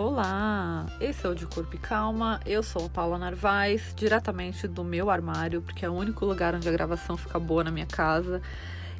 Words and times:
Olá, 0.00 0.86
esse 1.00 1.26
é 1.26 1.28
o 1.28 1.34
De 1.34 1.44
Corpo 1.44 1.74
e 1.74 1.78
Calma. 1.78 2.38
Eu 2.46 2.62
sou 2.62 2.86
a 2.86 2.88
Paula 2.88 3.18
Narvaez, 3.18 3.92
diretamente 3.96 4.68
do 4.68 4.84
meu 4.84 5.10
armário, 5.10 5.60
porque 5.60 5.84
é 5.84 5.90
o 5.90 5.92
único 5.92 6.24
lugar 6.24 6.54
onde 6.54 6.68
a 6.68 6.70
gravação 6.70 7.16
fica 7.16 7.36
boa 7.36 7.64
na 7.64 7.72
minha 7.72 7.84
casa. 7.84 8.40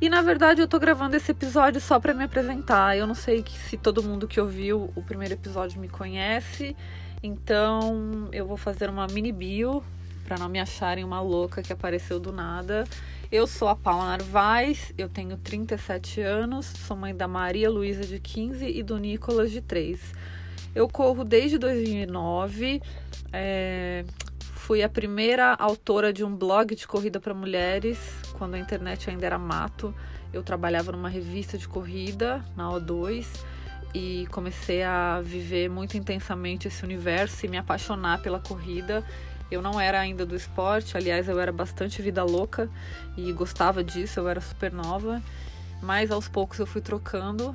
E 0.00 0.08
na 0.08 0.22
verdade 0.22 0.62
eu 0.62 0.66
tô 0.66 0.78
gravando 0.78 1.14
esse 1.14 1.30
episódio 1.30 1.82
só 1.82 2.00
para 2.00 2.14
me 2.14 2.24
apresentar. 2.24 2.96
Eu 2.96 3.06
não 3.06 3.14
sei 3.14 3.44
se 3.46 3.76
todo 3.76 4.02
mundo 4.02 4.26
que 4.26 4.40
ouviu 4.40 4.90
o 4.96 5.02
primeiro 5.02 5.34
episódio 5.34 5.78
me 5.78 5.86
conhece, 5.86 6.74
então 7.22 8.30
eu 8.32 8.46
vou 8.46 8.56
fazer 8.56 8.88
uma 8.88 9.06
mini 9.06 9.32
bio 9.32 9.84
para 10.24 10.38
não 10.38 10.48
me 10.48 10.58
acharem 10.58 11.04
uma 11.04 11.20
louca 11.20 11.60
que 11.60 11.74
apareceu 11.74 12.18
do 12.18 12.32
nada. 12.32 12.84
Eu 13.30 13.46
sou 13.46 13.68
a 13.68 13.76
Paula 13.76 14.06
Narvaez, 14.06 14.94
eu 14.96 15.10
tenho 15.10 15.36
37 15.36 16.22
anos, 16.22 16.64
sou 16.64 16.96
mãe 16.96 17.14
da 17.14 17.28
Maria 17.28 17.68
Luísa 17.68 18.02
de 18.02 18.18
15 18.18 18.66
e 18.66 18.82
do 18.82 18.96
Nicolas 18.96 19.50
de 19.50 19.60
3. 19.60 20.00
Eu 20.76 20.86
corro 20.90 21.24
desde 21.24 21.56
2009, 21.56 22.82
é, 23.32 24.04
fui 24.38 24.82
a 24.82 24.88
primeira 24.90 25.54
autora 25.54 26.12
de 26.12 26.22
um 26.22 26.36
blog 26.36 26.74
de 26.74 26.86
corrida 26.86 27.18
para 27.18 27.32
mulheres, 27.32 27.98
quando 28.36 28.56
a 28.56 28.58
internet 28.58 29.08
ainda 29.08 29.24
era 29.24 29.38
mato. 29.38 29.94
Eu 30.34 30.42
trabalhava 30.42 30.92
numa 30.92 31.08
revista 31.08 31.56
de 31.56 31.66
corrida, 31.66 32.44
na 32.54 32.68
O2, 32.68 33.24
e 33.94 34.26
comecei 34.30 34.82
a 34.82 35.22
viver 35.24 35.70
muito 35.70 35.96
intensamente 35.96 36.68
esse 36.68 36.84
universo 36.84 37.46
e 37.46 37.48
me 37.48 37.56
apaixonar 37.56 38.20
pela 38.20 38.38
corrida. 38.38 39.02
Eu 39.50 39.62
não 39.62 39.80
era 39.80 39.98
ainda 39.98 40.26
do 40.26 40.36
esporte, 40.36 40.94
aliás, 40.94 41.26
eu 41.26 41.40
era 41.40 41.52
bastante 41.52 42.02
vida 42.02 42.22
louca 42.22 42.68
e 43.16 43.32
gostava 43.32 43.82
disso, 43.82 44.20
eu 44.20 44.28
era 44.28 44.42
super 44.42 44.70
nova, 44.70 45.22
mas 45.80 46.10
aos 46.10 46.28
poucos 46.28 46.58
eu 46.58 46.66
fui 46.66 46.82
trocando 46.82 47.54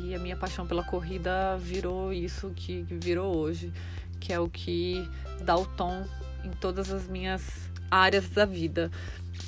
e 0.00 0.14
a 0.14 0.18
minha 0.18 0.36
paixão 0.36 0.66
pela 0.66 0.82
corrida 0.82 1.56
virou 1.58 2.12
isso 2.12 2.50
que 2.54 2.82
virou 2.88 3.36
hoje, 3.36 3.72
que 4.20 4.32
é 4.32 4.40
o 4.40 4.48
que 4.48 5.08
dá 5.40 5.56
o 5.56 5.66
tom 5.66 6.04
em 6.44 6.50
todas 6.50 6.92
as 6.92 7.06
minhas 7.06 7.42
áreas 7.90 8.28
da 8.28 8.44
vida. 8.44 8.90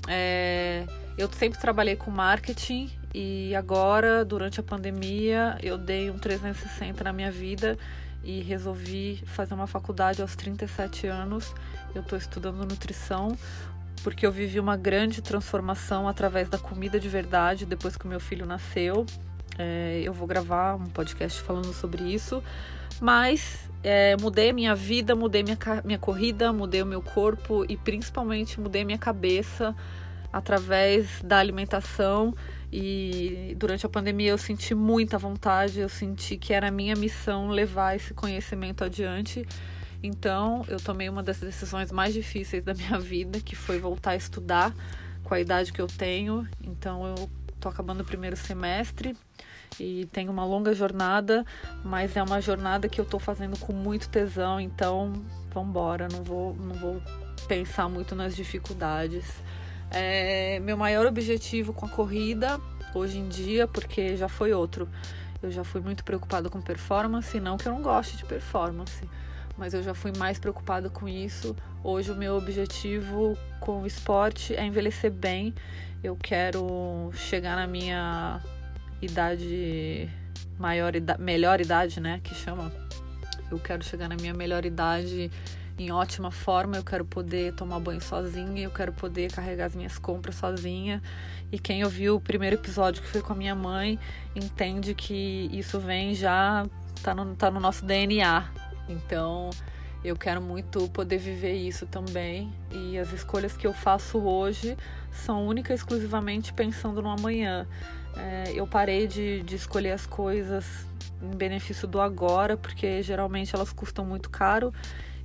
É, 0.07 0.87
eu 1.17 1.31
sempre 1.33 1.59
trabalhei 1.59 1.97
com 1.97 2.11
marketing 2.11 2.91
e 3.15 3.55
agora, 3.55 4.25
durante 4.25 4.61
a 4.61 4.63
pandemia, 4.63 5.59
eu 5.63 5.79
dei 5.79 6.11
um 6.11 6.19
360 6.19 7.03
na 7.05 7.13
minha 7.13 7.31
vida 7.31 7.79
e 8.23 8.41
resolvi 8.41 9.23
fazer 9.27 9.55
uma 9.55 9.67
faculdade 9.67 10.21
aos 10.21 10.37
37 10.37 11.07
anos. 11.07 11.55
Eu 11.95 12.03
estou 12.03 12.19
estudando 12.19 12.59
nutrição 12.65 13.37
porque 14.03 14.27
eu 14.27 14.33
vivi 14.33 14.61
uma 14.61 14.77
grande 14.77 15.21
transformação 15.21 16.07
através 16.07 16.49
da 16.49 16.59
comida 16.59 17.01
de 17.01 17.09
verdade 17.09 17.67
depois 17.67 17.97
que 17.97 18.05
o 18.05 18.09
meu 18.09 18.21
filho 18.21 18.47
nasceu. 18.47 19.05
É, 19.57 20.01
eu 20.05 20.13
vou 20.13 20.27
gravar 20.27 20.75
um 20.75 20.87
podcast 20.87 21.41
falando 21.41 21.73
sobre 21.73 22.03
isso, 22.03 22.43
mas 23.01 23.69
é, 23.83 24.17
mudei 24.21 24.53
minha 24.53 24.75
vida, 24.75 25.15
mudei 25.15 25.43
minha, 25.43 25.59
minha 25.85 25.99
corrida, 25.99 26.53
mudei 26.53 26.83
o 26.83 26.87
meu 26.87 27.01
corpo 27.01 27.65
e 27.69 27.77
principalmente 27.77 28.61
mudei 28.61 28.85
minha 28.85 28.99
cabeça 28.99 29.75
através 30.33 31.23
da 31.23 31.39
alimentação 31.39 32.35
e 32.71 33.55
durante 33.57 33.87
a 33.87 33.89
pandemia 33.89 34.31
eu 34.31 34.39
senti 34.39 34.75
muita 34.75 35.17
vontade, 35.17 35.81
eu 35.81 35.89
senti 35.89 36.37
que 36.37 36.53
era 36.53 36.71
minha 36.71 36.95
missão 36.95 37.49
levar 37.49 37.97
esse 37.97 38.13
conhecimento 38.13 38.85
adiante. 38.85 39.47
Então, 40.03 40.65
eu 40.69 40.79
tomei 40.79 41.09
uma 41.09 41.23
das 41.23 41.41
decisões 41.41 41.91
mais 41.91 42.15
difíceis 42.15 42.65
da 42.65 42.75
minha 42.75 42.99
vida, 43.01 43.41
que 43.41 43.57
foi 43.57 43.81
voltar 43.81 44.13
a 44.13 44.17
estudar 44.17 44.73
com 45.25 45.35
a 45.35 45.41
idade 45.41 45.73
que 45.73 45.81
eu 45.81 45.87
tenho. 45.87 46.47
Então, 46.63 47.07
eu 47.07 47.29
tô 47.59 47.69
acabando 47.69 48.03
o 48.03 48.05
primeiro 48.05 48.37
semestre 48.37 49.17
e 49.79 50.07
tenho 50.13 50.31
uma 50.31 50.45
longa 50.45 50.75
jornada, 50.75 51.45
mas 51.85 52.17
é 52.17 52.23
uma 52.23 52.41
jornada 52.41 52.89
que 52.89 53.01
eu 53.01 53.05
tô 53.05 53.19
fazendo 53.19 53.59
com 53.59 53.73
muito 53.73 54.09
tesão, 54.09 54.61
então 54.61 55.13
vambora, 55.53 56.09
não 56.11 56.23
vou, 56.23 56.55
não 56.55 56.75
vou 56.75 57.03
pensar 57.47 57.89
muito 57.89 58.15
nas 58.15 58.35
dificuldades. 58.35 59.25
É, 59.91 60.61
meu 60.61 60.77
maior 60.77 61.07
objetivo 61.07 61.73
com 61.73 61.87
a 61.87 61.89
corrida 61.89 62.61
hoje 62.95 63.19
em 63.19 63.29
dia, 63.29 63.67
porque 63.67 64.17
já 64.17 64.29
foi 64.29 64.53
outro. 64.53 64.89
Eu 65.43 65.51
já 65.51 65.63
fui 65.63 65.81
muito 65.81 66.05
preocupada 66.05 66.51
com 66.51 66.61
performance, 66.61 67.39
não 67.39 67.57
que 67.57 67.67
eu 67.67 67.73
não 67.73 67.83
goste 67.83 68.17
de 68.17 68.25
performance, 68.25 69.09
mas 69.57 69.73
eu 69.73 69.83
já 69.83 69.95
fui 69.95 70.13
mais 70.17 70.39
preocupada 70.39 70.91
com 70.91 71.09
isso. 71.09 71.55
Hoje 71.83 72.11
o 72.11 72.17
meu 72.17 72.37
objetivo 72.37 73.39
com 73.61 73.83
o 73.83 73.87
esporte 73.87 74.55
é 74.55 74.65
envelhecer 74.65 75.13
bem. 75.13 75.55
Eu 76.03 76.17
quero 76.17 77.11
chegar 77.15 77.57
na 77.57 77.67
minha 77.67 78.41
idade 79.01 80.11
maior 80.59 80.93
melhor 81.19 81.61
idade, 81.61 82.01
né, 82.01 82.21
que 82.23 82.35
chama. 82.35 82.73
Eu 83.51 83.59
quero 83.59 83.83
chegar 83.83 84.09
na 84.09 84.17
minha 84.17 84.35
melhor 84.35 84.65
idade 84.67 85.31
em 85.79 85.93
ótima 85.93 86.31
forma, 86.31 86.77
eu 86.77 86.83
quero 86.83 87.05
poder 87.05 87.55
tomar 87.55 87.79
banho 87.79 88.01
sozinha, 88.01 88.65
eu 88.65 88.71
quero 88.71 88.93
poder 88.93 89.31
carregar 89.31 89.67
as 89.67 89.77
minhas 89.77 89.97
compras 89.97 90.35
sozinha. 90.35 91.01
E 91.53 91.59
quem 91.59 91.85
ouviu 91.85 92.17
o 92.17 92.21
primeiro 92.21 92.57
episódio 92.57 93.01
que 93.01 93.09
foi 93.09 93.23
com 93.23 93.33
a 93.33 93.37
minha 93.37 93.55
mãe 93.55 93.99
entende 94.35 94.93
que 94.93 95.49
isso 95.53 95.79
vem 95.79 96.15
já, 96.15 96.67
tá 97.03 97.15
no, 97.15 97.37
tá 97.37 97.51
no 97.51 97.61
nosso 97.61 97.85
DNA. 97.85 98.51
Então 98.89 99.51
eu 100.05 100.17
quero 100.17 100.41
muito 100.41 100.89
poder 100.91 101.19
viver 101.19 101.55
isso 101.55 101.87
também. 101.87 102.53
E 102.71 102.99
as 102.99 103.13
escolhas 103.13 103.57
que 103.57 103.67
eu 103.67 103.73
faço 103.73 104.19
hoje 104.19 104.77
são 105.11 105.47
única 105.47 105.73
e 105.73 105.77
exclusivamente 105.77 106.53
pensando 106.53 107.03
no 107.03 107.09
amanhã. 107.09 107.67
É, 108.17 108.53
eu 108.55 108.67
parei 108.67 109.07
de, 109.07 109.43
de 109.43 109.57
escolher 109.57 109.93
as 109.93 110.07
coisas 110.07 110.87
em 111.23 111.37
benefício 111.37 111.87
do 111.89 112.01
agora, 112.01 112.57
porque 112.57 113.03
geralmente 113.03 113.55
elas 113.55 113.73
custam 113.73 114.05
muito 114.05 114.31
caro 114.31 114.73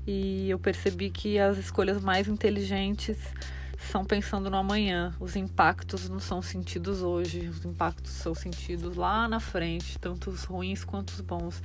e 0.05 0.49
eu 0.49 0.59
percebi 0.59 1.09
que 1.09 1.39
as 1.39 1.57
escolhas 1.57 2.01
mais 2.01 2.27
inteligentes 2.27 3.17
são 3.77 4.03
pensando 4.03 4.49
no 4.49 4.57
amanhã. 4.57 5.13
Os 5.19 5.35
impactos 5.35 6.09
não 6.09 6.19
são 6.19 6.41
sentidos 6.41 7.01
hoje, 7.01 7.47
os 7.47 7.63
impactos 7.65 8.11
são 8.11 8.33
sentidos 8.33 8.95
lá 8.95 9.27
na 9.27 9.39
frente, 9.39 9.99
tanto 9.99 10.29
os 10.29 10.43
ruins 10.43 10.83
quanto 10.83 11.11
os 11.11 11.21
bons. 11.21 11.61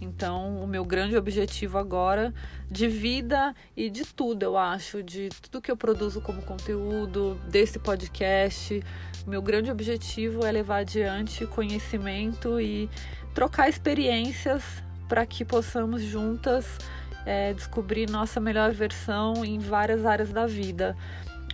Então, 0.00 0.62
o 0.62 0.66
meu 0.66 0.84
grande 0.84 1.16
objetivo 1.16 1.76
agora 1.76 2.32
de 2.70 2.86
vida 2.86 3.54
e 3.76 3.90
de 3.90 4.04
tudo, 4.04 4.42
eu 4.44 4.56
acho, 4.56 5.02
de 5.02 5.28
tudo 5.42 5.60
que 5.60 5.70
eu 5.70 5.76
produzo 5.76 6.20
como 6.20 6.42
conteúdo, 6.42 7.40
desse 7.48 7.78
podcast, 7.78 8.82
meu 9.26 9.42
grande 9.42 9.70
objetivo 9.70 10.46
é 10.46 10.52
levar 10.52 10.78
adiante 10.78 11.46
conhecimento 11.46 12.60
e 12.60 12.88
trocar 13.34 13.68
experiências 13.68 14.62
para 15.08 15.26
que 15.26 15.44
possamos 15.44 16.02
juntas 16.02 16.78
é, 17.26 17.52
descobrir 17.52 18.08
nossa 18.08 18.40
melhor 18.40 18.72
versão 18.72 19.44
em 19.44 19.58
várias 19.58 20.06
áreas 20.06 20.32
da 20.32 20.46
vida. 20.46 20.96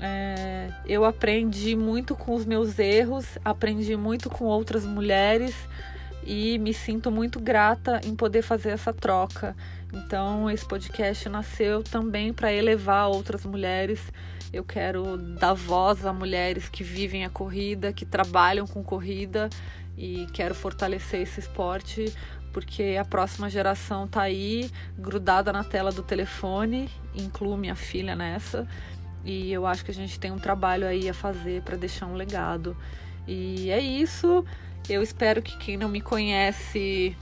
É, 0.01 0.71
eu 0.87 1.05
aprendi 1.05 1.75
muito 1.75 2.15
com 2.15 2.35
os 2.35 2.45
meus 2.45 2.79
erros, 2.79 3.39
aprendi 3.45 3.97
muito 3.97 4.29
com 4.29 4.45
outras 4.45 4.85
mulheres 4.85 5.55
e 6.27 6.59
me 6.59 6.73
sinto 6.73 7.11
muito 7.11 7.39
grata 7.39 8.01
em 8.05 8.15
poder 8.15 8.43
fazer 8.43 8.71
essa 8.71 8.93
troca. 8.93 9.57
Então, 9.93 10.51
esse 10.51 10.67
podcast 10.67 11.29
nasceu 11.29 11.83
também 11.83 12.33
para 12.33 12.53
elevar 12.53 13.09
outras 13.09 13.45
mulheres. 13.45 14.01
Eu 14.53 14.65
quero 14.65 15.17
dar 15.17 15.55
voz 15.55 16.05
a 16.05 16.13
mulheres 16.13 16.69
que 16.69 16.83
vivem 16.83 17.25
a 17.25 17.31
corrida, 17.31 17.93
que 17.93 18.05
trabalham 18.05 18.67
com 18.67 18.83
corrida 18.83 19.49
e 19.97 20.27
quero 20.33 20.55
fortalecer 20.55 21.21
esse 21.21 21.41
esporte 21.41 22.13
porque 22.55 22.97
a 22.99 23.05
próxima 23.05 23.51
geração 23.51 24.07
tá 24.07 24.23
aí 24.23 24.71
grudada 24.97 25.53
na 25.53 25.65
tela 25.65 25.91
do 25.91 26.05
telefone, 26.05 26.89
incluo 27.13 27.57
minha 27.57 27.75
filha 27.75 28.15
nessa, 28.15 28.65
e 29.25 29.53
eu 29.53 29.67
acho 29.67 29.85
que 29.85 29.91
a 29.91 29.95
gente 29.95 30.21
tem 30.21 30.31
um 30.31 30.39
trabalho 30.39 30.87
aí 30.87 31.09
a 31.09 31.15
fazer 31.15 31.63
para 31.63 31.77
deixar 31.77 32.07
um 32.07 32.15
legado. 32.15 32.77
E 33.27 33.71
é 33.71 33.81
isso. 33.81 34.45
Eu 34.89 35.03
espero 35.03 35.41
que 35.41 35.57
quem 35.57 35.77
não 35.77 35.89
me 35.89 36.01
conhece 36.01 37.17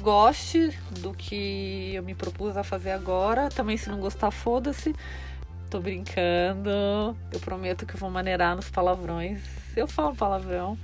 goste 0.00 0.76
do 1.00 1.12
que 1.12 1.92
eu 1.94 2.02
me 2.02 2.14
propus 2.14 2.56
a 2.56 2.64
fazer 2.64 2.90
agora. 2.90 3.48
Também 3.50 3.76
se 3.76 3.90
não 3.90 4.00
gostar, 4.00 4.30
foda-se. 4.30 4.94
Tô 5.68 5.78
brincando. 5.78 6.70
Eu 7.30 7.40
prometo 7.40 7.84
que 7.84 7.96
vou 7.96 8.10
maneirar 8.10 8.56
nos 8.56 8.70
palavrões. 8.70 9.40
Eu 9.76 9.86
falo 9.86 10.16
palavrão. 10.16 10.78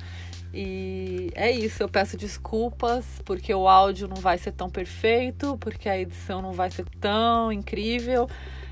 E 0.52 1.30
é 1.34 1.50
isso, 1.50 1.82
eu 1.82 1.88
peço 1.88 2.16
desculpas 2.16 3.04
porque 3.24 3.52
o 3.52 3.68
áudio 3.68 4.08
não 4.08 4.16
vai 4.16 4.38
ser 4.38 4.52
tão 4.52 4.70
perfeito, 4.70 5.58
porque 5.58 5.88
a 5.88 5.98
edição 5.98 6.40
não 6.40 6.52
vai 6.52 6.70
ser 6.70 6.86
tão 7.00 7.52
incrível. 7.52 8.28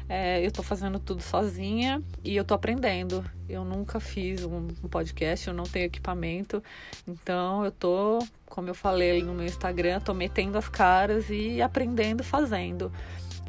É, 0.09 0.45
eu 0.45 0.53
tô 0.53 0.63
fazendo 0.63 0.99
tudo 1.01 1.23
sozinha 1.23 2.03
e 2.23 2.37
eu 2.37 2.45
tô 2.45 2.55
aprendendo. 2.55 3.25
Eu 3.49 3.65
nunca 3.65 3.99
fiz 3.99 4.45
um, 4.45 4.69
podcast, 4.89 5.49
eu 5.49 5.55
não 5.55 5.65
tenho 5.65 5.87
equipamento. 5.87 6.63
Então 7.07 7.65
eu 7.65 7.73
tô, 7.73 8.19
como 8.47 8.69
eu 8.69 8.75
falei 8.75 9.23
no 9.23 9.35
meu 9.35 9.47
Instagram, 9.47 10.01
tô 10.01 10.15
metendo 10.15 10.59
as 10.59 10.69
caras 10.69 11.29
e 11.29 11.61
aprendendo 11.61 12.23
fazendo. 12.23 12.93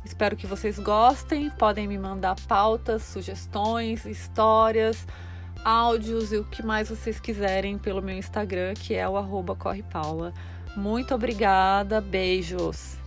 Espero 0.04 0.36
que 0.36 0.48
vocês 0.48 0.80
gostem. 0.80 1.50
Podem 1.52 1.88
me 1.88 1.98
mandar 1.98 2.36
pautas, 2.48 3.04
sugestões, 3.04 4.06
histórias 4.06 5.06
áudios 5.64 6.32
e 6.32 6.38
o 6.38 6.46
que 6.46 6.64
mais 6.64 6.90
vocês 6.90 7.20
quiserem 7.20 7.78
pelo 7.78 8.02
meu 8.02 8.16
Instagram, 8.16 8.74
que 8.74 8.94
é 8.94 9.08
o 9.08 9.18
correpaula. 9.56 10.34
Muito 10.76 11.14
obrigada, 11.14 12.00
beijos! 12.00 13.07